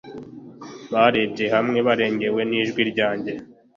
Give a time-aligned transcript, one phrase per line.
[0.91, 3.33] barebye hamwe barengewe nijwi ryanjye